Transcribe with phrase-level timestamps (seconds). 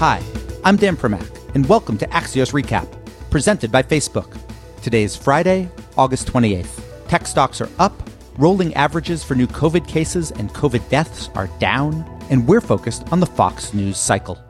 [0.00, 0.22] Hi,
[0.64, 2.88] I'm Dan Primack, and welcome to Axios Recap,
[3.28, 4.34] presented by Facebook.
[4.80, 5.68] Today is Friday,
[5.98, 7.06] August 28th.
[7.06, 7.92] Tech stocks are up,
[8.38, 13.20] rolling averages for new COVID cases and COVID deaths are down, and we're focused on
[13.20, 14.42] the Fox News cycle.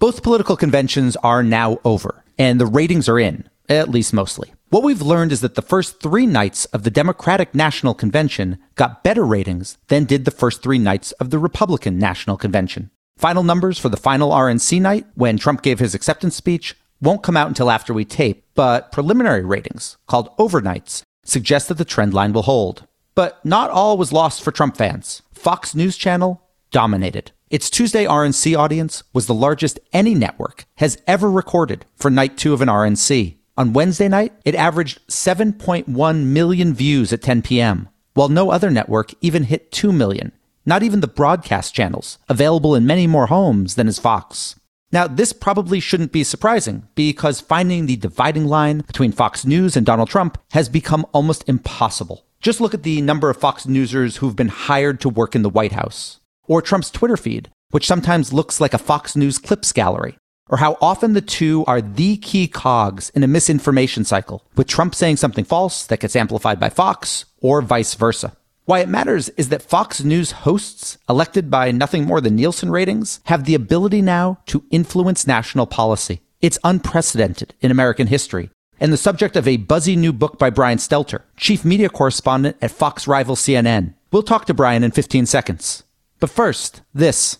[0.00, 4.52] Both political conventions are now over, and the ratings are in, at least mostly.
[4.70, 9.02] What we've learned is that the first three nights of the Democratic National Convention got
[9.02, 12.92] better ratings than did the first three nights of the Republican National Convention.
[13.16, 17.36] Final numbers for the final RNC night, when Trump gave his acceptance speech, won't come
[17.36, 22.32] out until after we tape, but preliminary ratings, called overnights, suggest that the trend line
[22.32, 22.86] will hold.
[23.16, 25.22] But not all was lost for Trump fans.
[25.32, 27.32] Fox News Channel dominated.
[27.50, 32.54] Its Tuesday RNC audience was the largest any network has ever recorded for night two
[32.54, 33.39] of an RNC.
[33.56, 39.12] On Wednesday night, it averaged 7.1 million views at 10 p.m., while no other network
[39.20, 40.32] even hit 2 million,
[40.64, 44.56] not even the broadcast channels, available in many more homes than is Fox.
[44.92, 49.86] Now, this probably shouldn't be surprising because finding the dividing line between Fox News and
[49.86, 52.24] Donald Trump has become almost impossible.
[52.40, 55.50] Just look at the number of Fox Newsers who've been hired to work in the
[55.50, 60.16] White House or Trump's Twitter feed, which sometimes looks like a Fox News clips gallery,
[60.50, 64.94] or how often the two are the key cogs in a misinformation cycle, with Trump
[64.94, 68.36] saying something false that gets amplified by Fox, or vice versa.
[68.66, 73.20] Why it matters is that Fox News hosts, elected by nothing more than Nielsen ratings,
[73.24, 76.20] have the ability now to influence national policy.
[76.40, 80.78] It's unprecedented in American history, and the subject of a buzzy new book by Brian
[80.78, 83.94] Stelter, chief media correspondent at Fox rival CNN.
[84.12, 85.84] We'll talk to Brian in 15 seconds.
[86.18, 87.38] But first, this.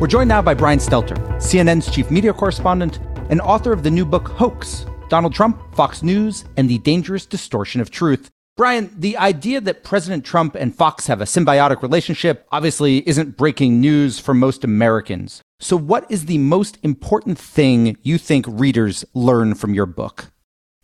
[0.00, 4.06] We're joined now by Brian Stelter, CNN's chief media correspondent and author of the new
[4.06, 8.30] book Hoax Donald Trump, Fox News, and the Dangerous Distortion of Truth.
[8.56, 13.78] Brian, the idea that President Trump and Fox have a symbiotic relationship obviously isn't breaking
[13.78, 15.42] news for most Americans.
[15.58, 20.32] So, what is the most important thing you think readers learn from your book?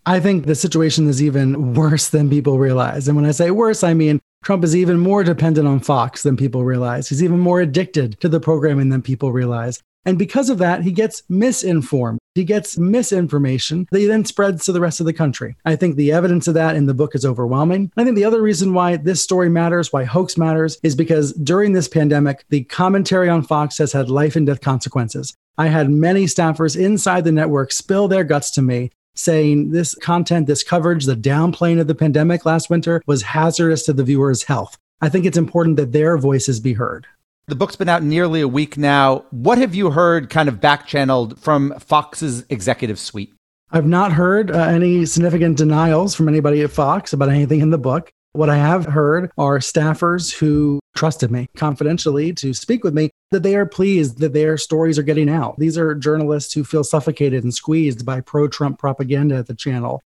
[0.05, 3.09] I think the situation is even worse than people realize.
[3.09, 6.37] And when I say worse, I mean Trump is even more dependent on Fox than
[6.37, 7.09] people realize.
[7.09, 9.83] He's even more addicted to the programming than people realize.
[10.05, 12.21] And because of that, he gets misinformed.
[12.37, 15.57] He gets misinformation that he then spreads to the rest of the country.
[15.65, 17.91] I think the evidence of that in the book is overwhelming.
[17.97, 21.73] I think the other reason why this story matters, why hoax matters, is because during
[21.73, 25.35] this pandemic, the commentary on Fox has had life and death consequences.
[25.59, 30.47] I had many staffers inside the network spill their guts to me saying this content,
[30.47, 34.77] this coverage, the downplaying of the pandemic last winter was hazardous to the viewer's health.
[35.01, 37.07] I think it's important that their voices be heard.
[37.49, 39.25] The book's been out nearly a week now.
[39.31, 43.33] What have you heard kind of back channeled from Fox's executive suite?
[43.71, 47.79] I've not heard uh, any significant denials from anybody at Fox about anything in the
[47.79, 48.11] book.
[48.37, 53.43] What I have heard are staffers who trusted me confidentially to speak with me that
[53.43, 55.59] they are pleased that their stories are getting out.
[55.59, 60.03] These are journalists who feel suffocated and squeezed by pro Trump propaganda at the channel.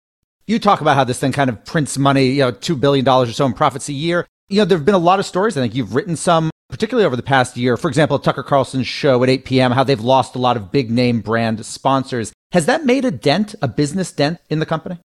[0.46, 3.26] You talk about how this thing kind of prints money, you know, $2 billion or
[3.28, 4.26] so in profits a year.
[4.50, 5.56] You know, there have been a lot of stories.
[5.56, 7.78] I think you've written some, particularly over the past year.
[7.78, 10.90] For example, Tucker Carlson's show at 8 p.m., how they've lost a lot of big
[10.90, 12.34] name brand sponsors.
[12.52, 14.98] Has that made a dent, a business dent in the company?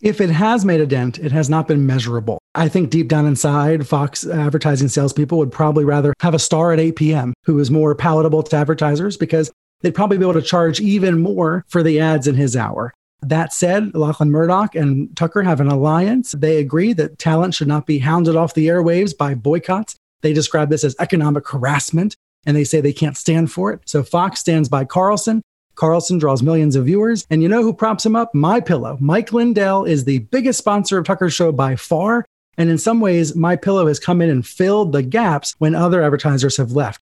[0.00, 2.38] If it has made a dent, it has not been measurable.
[2.54, 6.80] I think deep down inside, Fox advertising salespeople would probably rather have a star at
[6.80, 7.34] 8 p.m.
[7.44, 9.52] who is more palatable to advertisers because
[9.82, 12.94] they'd probably be able to charge even more for the ads in his hour.
[13.20, 16.32] That said, Lachlan Murdoch and Tucker have an alliance.
[16.32, 19.96] They agree that talent should not be hounded off the airwaves by boycotts.
[20.22, 23.82] They describe this as economic harassment and they say they can't stand for it.
[23.84, 25.42] So Fox stands by Carlson
[25.80, 27.26] Carlson draws millions of viewers.
[27.30, 28.34] And you know who props him up?
[28.34, 28.98] My Pillow.
[29.00, 32.26] Mike Lindell is the biggest sponsor of Tucker's show by far.
[32.58, 36.02] And in some ways, My Pillow has come in and filled the gaps when other
[36.02, 37.00] advertisers have left.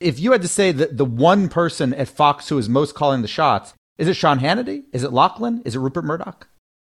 [0.00, 3.22] If you had to say that the one person at Fox who is most calling
[3.22, 4.82] the shots, is it Sean Hannity?
[4.92, 5.62] Is it Lachlan?
[5.64, 6.48] Is it Rupert Murdoch?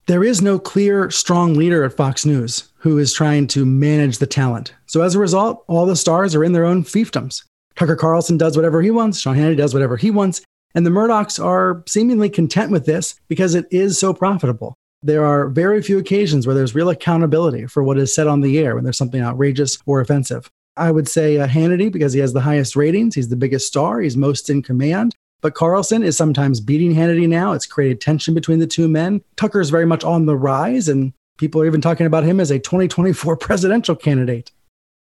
[0.07, 4.27] There is no clear, strong leader at Fox News who is trying to manage the
[4.27, 4.73] talent.
[4.85, 7.43] So as a result, all the stars are in their own fiefdoms.
[7.75, 9.19] Tucker Carlson does whatever he wants.
[9.19, 10.41] Sean Hannity does whatever he wants.
[10.75, 14.75] And the Murdochs are seemingly content with this because it is so profitable.
[15.01, 18.59] There are very few occasions where there's real accountability for what is said on the
[18.59, 20.51] air when there's something outrageous or offensive.
[20.77, 23.15] I would say uh, Hannity because he has the highest ratings.
[23.15, 24.01] He's the biggest star.
[24.01, 25.15] He's most in command.
[25.41, 27.53] But Carlson is sometimes beating Hannity now.
[27.53, 29.21] It's created tension between the two men.
[29.37, 32.51] Tucker is very much on the rise, and people are even talking about him as
[32.51, 34.51] a 2024 presidential candidate.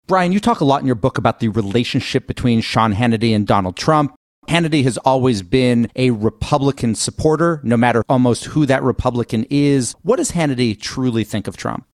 [0.07, 3.47] Brian, you talk a lot in your book about the relationship between Sean Hannity and
[3.47, 4.15] Donald Trump.
[4.49, 9.95] Hannity has always been a Republican supporter, no matter almost who that Republican is.
[10.03, 11.87] What does Hannity truly think of Trump?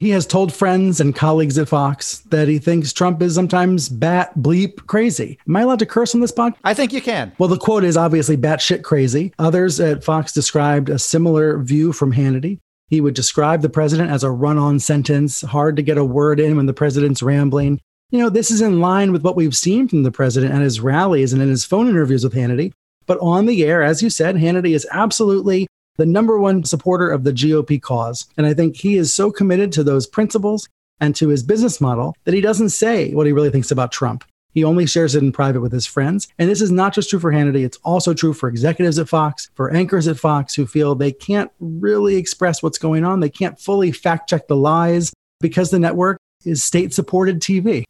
[0.00, 4.32] He has told friends and colleagues at Fox that he thinks Trump is sometimes bat
[4.38, 5.38] bleep crazy.
[5.46, 6.56] Am I allowed to curse on this podcast?
[6.64, 7.32] I think you can.
[7.38, 9.34] Well, the quote is obviously batshit crazy.
[9.38, 12.60] Others at Fox described a similar view from Hannity.
[12.88, 16.40] He would describe the president as a run on sentence, hard to get a word
[16.40, 17.78] in when the president's rambling.
[18.12, 20.80] You know, this is in line with what we've seen from the president at his
[20.80, 22.72] rallies and in his phone interviews with Hannity.
[23.06, 27.22] But on the air, as you said, Hannity is absolutely the number one supporter of
[27.22, 28.26] the GOP cause.
[28.36, 30.68] And I think he is so committed to those principles
[30.98, 34.24] and to his business model that he doesn't say what he really thinks about Trump.
[34.54, 36.26] He only shares it in private with his friends.
[36.36, 39.50] And this is not just true for Hannity, it's also true for executives at Fox,
[39.54, 43.20] for anchors at Fox who feel they can't really express what's going on.
[43.20, 47.84] They can't fully fact check the lies because the network is state supported TV.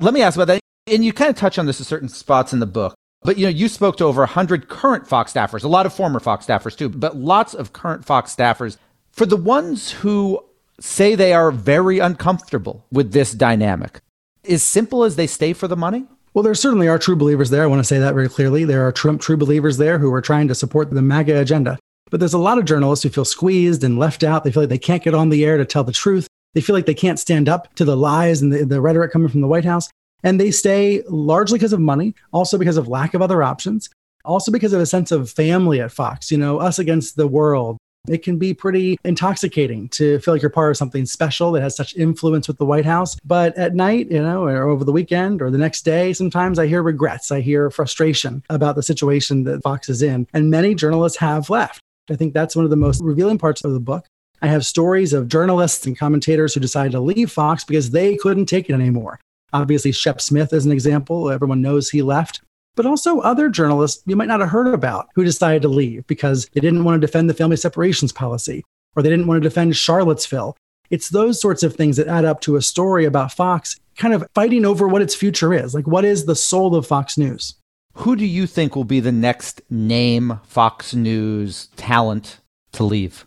[0.00, 0.60] Let me ask about that.
[0.86, 2.94] And you kind of touch on this at certain spots in the book.
[3.22, 6.20] But you know, you spoke to over 100 current Fox staffers, a lot of former
[6.20, 8.76] Fox staffers too, but lots of current Fox staffers.
[9.12, 10.44] For the ones who
[10.78, 14.00] say they are very uncomfortable with this dynamic,
[14.48, 16.04] as simple as they stay for the money?
[16.34, 17.62] Well, there certainly are true believers there.
[17.62, 18.64] I want to say that very clearly.
[18.64, 21.78] There are Trump true believers there who are trying to support the MAGA agenda.
[22.10, 24.44] But there's a lot of journalists who feel squeezed and left out.
[24.44, 26.26] They feel like they can't get on the air to tell the truth.
[26.54, 29.28] They feel like they can't stand up to the lies and the, the rhetoric coming
[29.28, 29.90] from the White House.
[30.22, 33.90] And they stay largely because of money, also because of lack of other options,
[34.24, 37.76] also because of a sense of family at Fox, you know, us against the world.
[38.06, 41.74] It can be pretty intoxicating to feel like you're part of something special that has
[41.74, 43.16] such influence with the White House.
[43.24, 46.66] But at night, you know, or over the weekend or the next day, sometimes I
[46.66, 47.30] hear regrets.
[47.30, 50.26] I hear frustration about the situation that Fox is in.
[50.34, 51.80] And many journalists have left.
[52.10, 54.06] I think that's one of the most revealing parts of the book.
[54.44, 58.44] I have stories of journalists and commentators who decided to leave Fox because they couldn't
[58.44, 59.18] take it anymore.
[59.54, 61.30] Obviously, Shep Smith is an example.
[61.30, 62.42] Everyone knows he left.
[62.76, 66.46] But also other journalists you might not have heard about who decided to leave because
[66.52, 68.62] they didn't want to defend the family separations policy
[68.94, 70.58] or they didn't want to defend Charlottesville.
[70.90, 74.28] It's those sorts of things that add up to a story about Fox kind of
[74.34, 75.74] fighting over what its future is.
[75.74, 77.54] Like, what is the soul of Fox News?
[77.94, 82.40] Who do you think will be the next name Fox News talent
[82.72, 83.24] to leave?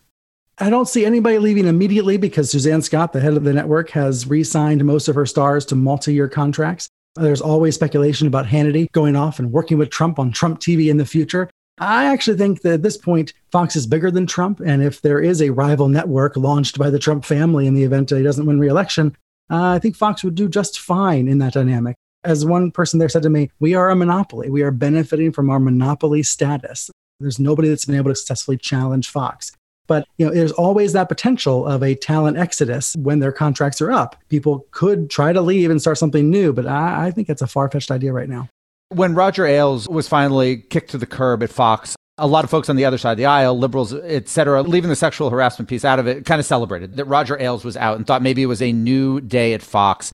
[0.60, 4.26] I don't see anybody leaving immediately because Suzanne Scott, the head of the network, has
[4.26, 6.90] re signed most of her stars to multi year contracts.
[7.16, 10.98] There's always speculation about Hannity going off and working with Trump on Trump TV in
[10.98, 11.48] the future.
[11.80, 14.60] I actually think that at this point, Fox is bigger than Trump.
[14.60, 18.10] And if there is a rival network launched by the Trump family in the event
[18.10, 19.16] that he doesn't win re election,
[19.52, 21.96] uh, I think Fox would do just fine in that dynamic.
[22.24, 24.50] As one person there said to me, we are a monopoly.
[24.50, 26.90] We are benefiting from our monopoly status.
[27.20, 29.52] There's nobody that's been able to successfully challenge Fox.
[29.88, 33.92] But you know, there's always that potential of a talent exodus when their contracts are
[33.92, 34.16] up.
[34.30, 37.48] People could try to leave and start something new, but I, I think it's a
[37.48, 38.50] far fetched idea right now.
[38.90, 42.70] When Roger Ailes was finally kicked to the curb at Fox, a lot of folks
[42.70, 45.86] on the other side of the aisle, liberals, et cetera, leaving the sexual harassment piece
[45.86, 48.48] out of it, kind of celebrated that Roger Ailes was out and thought maybe it
[48.48, 50.12] was a new day at Fox.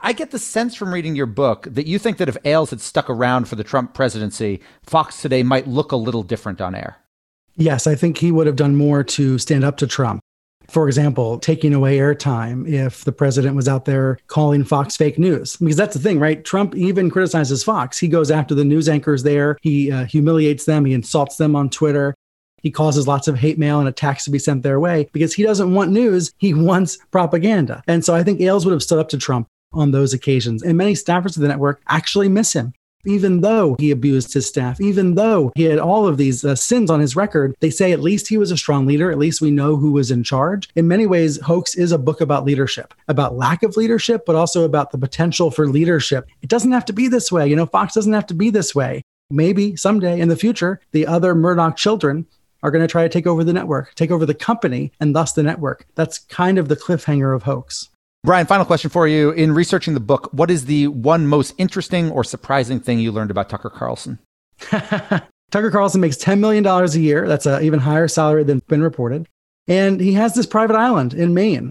[0.00, 2.80] I get the sense from reading your book that you think that if Ailes had
[2.80, 6.98] stuck around for the Trump presidency, Fox today might look a little different on air.
[7.56, 10.20] Yes, I think he would have done more to stand up to Trump.
[10.68, 15.56] For example, taking away airtime if the president was out there calling Fox fake news.
[15.56, 16.44] Because that's the thing, right?
[16.44, 17.98] Trump even criticizes Fox.
[17.98, 21.70] He goes after the news anchors there, he uh, humiliates them, he insults them on
[21.70, 22.14] Twitter.
[22.62, 25.44] He causes lots of hate mail and attacks to be sent their way because he
[25.44, 27.82] doesn't want news, he wants propaganda.
[27.86, 30.64] And so I think Ailes would have stood up to Trump on those occasions.
[30.64, 32.72] And many staffers of the network actually miss him
[33.06, 36.90] even though he abused his staff, even though he had all of these uh, sins
[36.90, 39.10] on his record, they say at least he was a strong leader.
[39.10, 40.68] At least we know who was in charge.
[40.74, 44.64] In many ways, Hoax is a book about leadership, about lack of leadership, but also
[44.64, 46.28] about the potential for leadership.
[46.42, 47.48] It doesn't have to be this way.
[47.48, 49.02] You know, Fox doesn't have to be this way.
[49.30, 52.26] Maybe someday in the future, the other Murdoch children
[52.62, 55.32] are going to try to take over the network, take over the company, and thus
[55.32, 55.86] the network.
[55.94, 57.88] That's kind of the cliffhanger of Hoax.
[58.26, 59.30] Brian, final question for you.
[59.30, 63.30] In researching the book, what is the one most interesting or surprising thing you learned
[63.30, 64.18] about Tucker Carlson?
[64.60, 67.28] Tucker Carlson makes $10 million a year.
[67.28, 69.28] That's an even higher salary than been reported.
[69.68, 71.70] And he has this private island in Maine.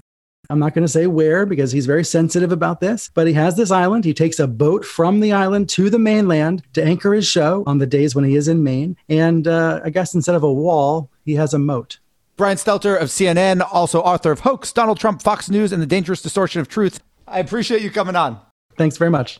[0.50, 3.58] I'm not going to say where because he's very sensitive about this, but he has
[3.58, 4.06] this island.
[4.06, 7.80] He takes a boat from the island to the mainland to anchor his show on
[7.80, 8.96] the days when he is in Maine.
[9.10, 12.00] And uh, I guess instead of a wall, he has a moat.
[12.38, 16.22] Brian Stelter of CNN, also author of Hoax, Donald Trump, Fox News, and the Dangerous
[16.22, 17.00] Distortion of Truth.
[17.25, 18.42] I appreciate you coming on.
[18.77, 19.39] Thanks very much.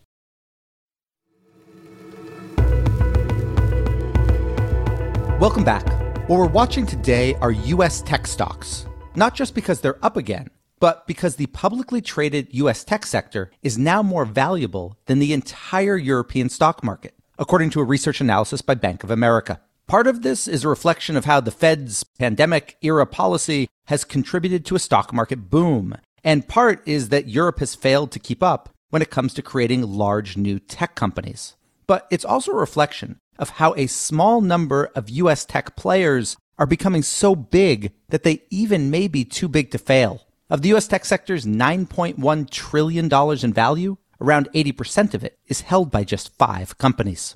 [5.42, 5.86] Welcome back.
[6.30, 8.02] What we're watching today are U.S.
[8.02, 10.50] tech stocks, not just because they're up again,
[10.80, 12.86] but because the publicly traded U.S.
[12.86, 17.84] tech sector is now more valuable than the entire European stock market, according to a
[17.84, 19.60] research analysis by Bank of America.
[19.88, 24.66] Part of this is a reflection of how the Fed's pandemic era policy has contributed
[24.66, 25.96] to a stock market boom.
[26.24, 29.84] And part is that Europe has failed to keep up when it comes to creating
[29.84, 31.56] large new tech companies.
[31.86, 36.66] But it's also a reflection of how a small number of US tech players are
[36.66, 40.26] becoming so big that they even may be too big to fail.
[40.50, 43.12] Of the US tech sector's $9.1 trillion
[43.44, 47.36] in value, around 80% of it is held by just five companies.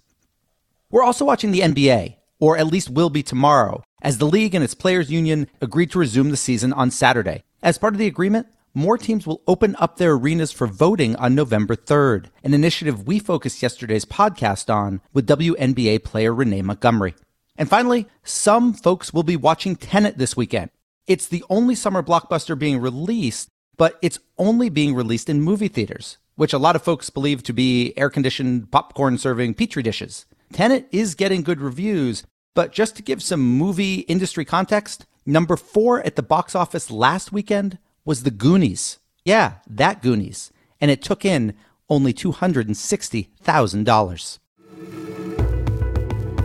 [0.89, 4.63] We're also watching the NBA, or at least will be tomorrow, as the league and
[4.63, 7.43] its players' union agreed to resume the season on Saturday.
[7.62, 11.36] As part of the agreement, more teams will open up their arenas for voting on
[11.36, 17.15] November 3rd, an initiative we focused yesterday's podcast on with WNBA player Renee Montgomery.
[17.58, 20.69] And finally, some folks will be watching Tenet this weekend.
[21.08, 26.19] It's the only summer blockbuster being released, but it's only being released in movie theaters,
[26.36, 30.25] which a lot of folks believe to be air conditioned, popcorn serving petri dishes.
[30.51, 32.24] Tenet is getting good reviews,
[32.56, 37.32] but just to give some movie industry context, number four at the box office last
[37.32, 38.98] weekend was The Goonies.
[39.24, 40.51] Yeah, that Goonies.
[40.82, 41.53] And it took in
[41.89, 44.39] only $260,000.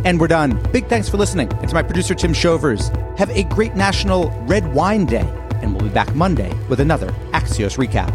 [0.04, 0.62] And we're done.
[0.70, 1.50] Big thanks for listening.
[1.54, 2.88] And to my producer, Tim Shovers.
[3.16, 5.26] Have a great National Red Wine Day.
[5.62, 8.12] And we'll be back Monday with another Axios recap.